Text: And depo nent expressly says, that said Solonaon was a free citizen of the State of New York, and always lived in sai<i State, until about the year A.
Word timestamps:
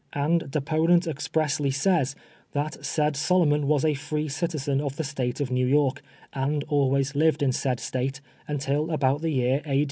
And 0.13 0.45
depo 0.45 0.87
nent 0.87 1.05
expressly 1.05 1.69
says, 1.69 2.15
that 2.53 2.83
said 2.83 3.13
Solonaon 3.15 3.65
was 3.67 3.85
a 3.85 3.93
free 3.93 4.27
citizen 4.29 4.81
of 4.81 4.95
the 4.95 5.03
State 5.03 5.39
of 5.39 5.51
New 5.51 5.67
York, 5.67 6.01
and 6.33 6.63
always 6.69 7.13
lived 7.13 7.43
in 7.43 7.51
sai<i 7.51 7.79
State, 7.79 8.19
until 8.47 8.89
about 8.89 9.21
the 9.21 9.29
year 9.29 9.61
A. 9.63 9.79